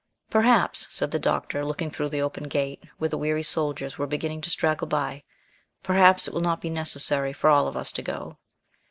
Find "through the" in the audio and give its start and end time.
1.91-2.23